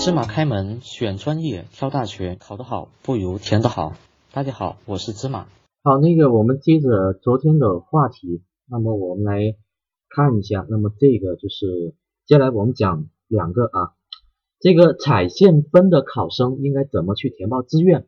[0.00, 3.94] 芝麻开门，选专业，挑大学，考得好不如填得好。
[4.32, 5.48] 大家好，我是芝麻。
[5.82, 9.56] 好，那个我们接着昨天的话题，那么我们来
[10.08, 13.92] 看一下，那么这个就是接下来我们讲两个啊，
[14.60, 18.06] 这个采线分的考生应该怎么去填报志愿，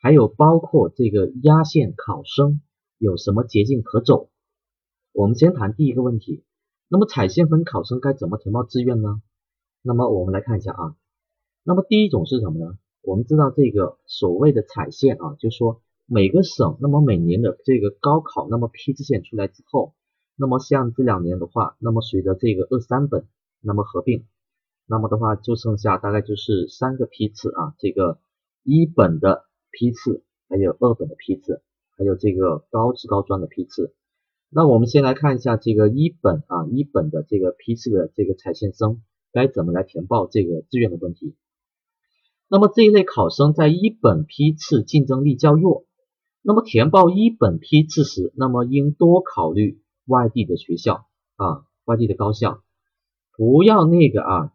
[0.00, 2.62] 还有包括这个压线考生
[2.96, 4.30] 有什么捷径可走。
[5.12, 6.44] 我们先谈第一个问题，
[6.88, 9.20] 那么采线分考生该怎么填报志愿呢？
[9.82, 10.94] 那么我们来看一下啊，
[11.70, 12.76] 那么第一种是什么呢？
[13.00, 19.94] 我们知道这个所谓的采线啊，就是说每个省，那么每年的这个高考，那么批次线出来之后，
[20.34, 23.24] 那么像这两年的话，那么随着这个二三本
[23.60, 24.24] 那么合并，
[24.84, 28.18] 那么的话就剩下大概就是三个批次啊，这个
[28.64, 31.62] 一本的批次，还有二本的批次，
[31.96, 33.94] 还有这个高职高专的批次。
[34.48, 39.02] 那我们先来看一下这个一本啊，一本的这个批次的这个采线生。
[39.32, 41.36] 该怎么来填报这个志愿的问题？
[42.52, 45.84] 那么这一类考生在一本批次竞争力较弱，
[46.42, 52.60] 那么填报一本批次时，那么应多考虑外地的学校啊，外地的高校，
[53.36, 54.52] 不要那个啊，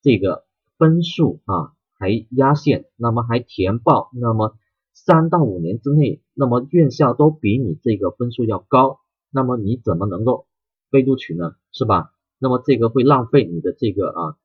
[0.00, 0.46] 这个
[0.78, 4.56] 分数啊还压线，那么还填报，那么
[4.94, 10.46] 三到五年之内，那么院校都比你这个分数要高，那么你怎么能够
[10.90, 11.56] 被录取呢？
[11.72, 12.10] 是吧？
[12.38, 14.36] 那么这个会浪费你的这个啊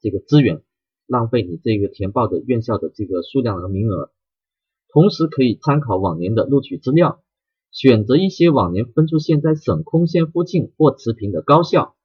[0.00, 0.62] 这个资源，
[1.08, 4.12] 浪费你这个填报的院校的这个数量和名额。
[4.90, 7.22] 同时可以参考往年的录取资料，
[7.72, 11.96] 选择一些往年分数线在省空线附近或持平的高校。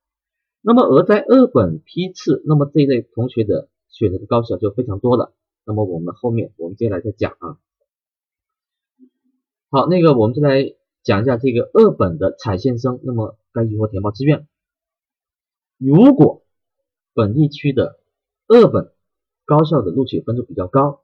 [0.61, 5.33] 那么而在二本批次，那么这一类同学的选择的高校就非常多了。
[5.65, 7.57] 那么我们后面我们接下来再讲啊。
[9.69, 14.47] 好，那个我们就来讲一下这个二本的采线生，那么该如何填报志愿？
[15.77, 16.45] 如果
[17.13, 17.99] 本地区的
[18.47, 18.91] 二本
[19.45, 21.02] 高校的录取分数比较高，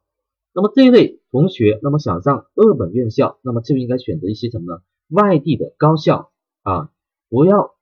[0.53, 4.81] 那么这一类同学，那么想上二本院校，那么就应该选择一些什么呢？
[5.09, 6.31] 外地的高校
[6.61, 6.91] 啊，
[7.29, 7.75] 不要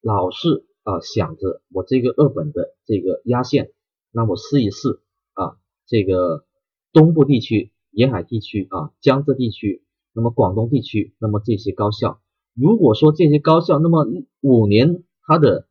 [0.00, 3.70] 老是啊想着我这个二本的这个压线，
[4.12, 5.00] 那我试一试
[5.34, 6.44] 啊，这个
[6.92, 12.20] 东部地区、沿海地区啊、江浙地区，那么广东地区，那么这些高校，
[12.54, 14.06] 如果说这些高校，那么
[14.40, 15.68] 五年它的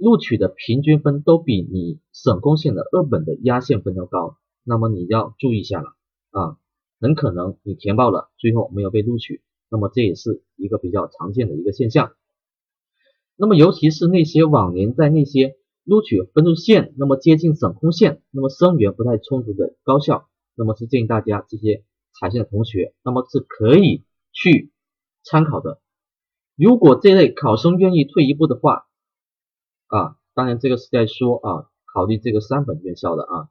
[0.00, 5.94] 录取的平均分都比你省公线的二本的压线分要高，那么你要注意一下了
[6.30, 6.56] 啊，
[7.00, 12.12] 很可能你填报了，最后没有被录取，那么这也是一个比较常见的一个现象。
[13.36, 21.84] 那么尤其是那些往年在那些录取分数线那么接近省空线，那么生源不太充足的高校，那么是建议大家这些
[22.18, 24.72] 采线的同学，那么是可以去
[25.22, 25.78] 参考的。
[26.56, 28.86] 如果这类考生愿意退一步的话，
[29.90, 33.50] 啊，当然这个是在说啊，考虑这个三本院校的啊，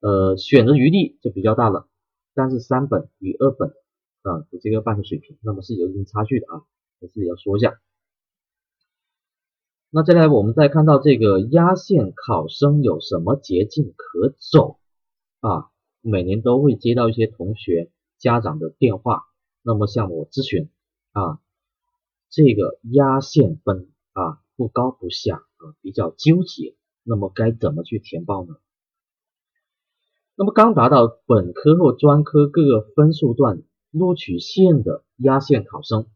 [0.00, 1.88] 呃，选择余地就比较大了。
[2.32, 3.70] 但是三本与二本
[4.22, 6.62] 啊的这个办学水平，那么是有一定差距的啊，
[7.00, 7.80] 我自己要说一下。
[9.90, 14.78] 那再来，我们再看到这个压线考生有什么捷径可走
[15.40, 15.70] 啊？
[16.00, 19.24] 每年都会接到一些同学家长的电话，
[19.62, 20.70] 那么向我咨询
[21.10, 21.40] 啊，
[22.30, 25.47] 这个压线分啊不高不下。
[25.58, 28.56] 啊，比较纠结，那么该怎么去填报呢？
[30.34, 36.06] 那么刚达到本科或专科各个分数段录取线的压线考生，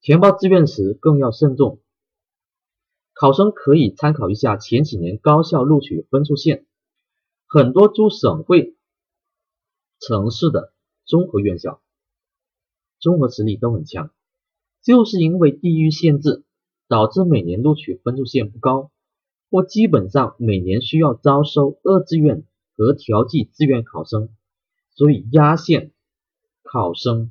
[0.00, 1.80] 填报志愿时更要慎重。
[3.12, 6.66] 考生可以参考一下前几年高校录取分数线，
[7.46, 8.76] 很多诸省会
[9.98, 10.72] 城市的
[11.04, 11.82] 综合院校，
[13.00, 14.12] 综合实力都很强，
[14.82, 16.44] 就是因为地域限制。
[16.90, 18.90] 导致每年录取分数线不高，
[19.48, 22.42] 或基本上每年需要招收二志愿
[22.76, 24.28] 和调剂志愿考生，
[24.90, 25.92] 所以压线
[26.64, 27.30] 考生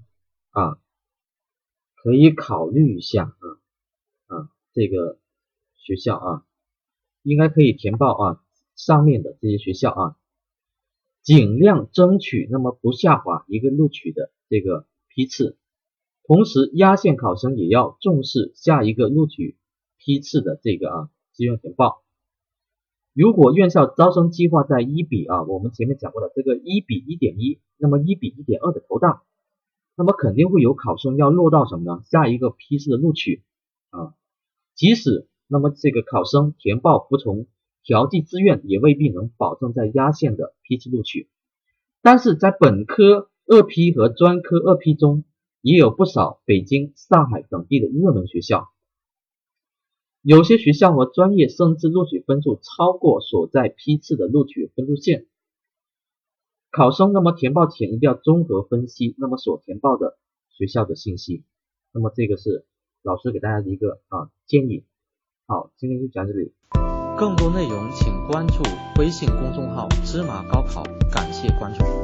[0.52, 0.80] 啊
[1.94, 3.36] 可以考虑一下
[4.28, 5.20] 啊啊这个
[5.76, 6.46] 学校啊
[7.24, 8.42] 应该可以填报啊
[8.78, 10.16] 上面的这些学校啊，
[11.22, 15.58] 尽量争取那么不下滑一个录取的这个批次。
[16.30, 19.58] 同时，压线考生也要重视下一个录取
[19.98, 22.04] 批次的这个啊志愿填报。
[23.16, 29.24] 如果院校招生计划在一比啊，我们前面讲过的这个一比一点一，那么一比一点二的投档，
[29.98, 32.04] 那么肯定会有考生要落到什么呢？
[32.06, 33.42] 下一个批次的录取
[33.90, 34.14] 啊，
[34.76, 37.48] 即使那么这个考生填报服从
[37.84, 41.28] 调剂志愿，也未必能保证在压线的批次录取。
[42.04, 45.24] 但是在本科二批和专科二批中，
[45.62, 48.70] 也有不少北京、上海等地的热门学校。
[50.22, 55.28] 有些学校和专业甚至录取分数超过所在批次的录取分数线。
[56.72, 60.18] 考生那么填报前一定要综合分析那么所填报的
[60.50, 61.44] 学校的信息。
[61.92, 62.66] 那么这个是
[63.02, 64.86] 老师给大家的一个啊建议。
[65.48, 66.54] 好，今天就讲这里。
[67.18, 68.64] 更多内容请关注
[69.00, 72.00] 微信公众号“芝麻高考”，感谢关注。